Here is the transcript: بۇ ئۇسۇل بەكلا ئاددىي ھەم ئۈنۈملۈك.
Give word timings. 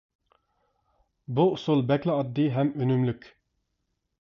بۇ 1.39 1.45
ئۇسۇل 1.51 1.83
بەكلا 1.91 2.15
ئاددىي 2.21 2.51
ھەم 2.57 2.73
ئۈنۈملۈك. 2.81 3.33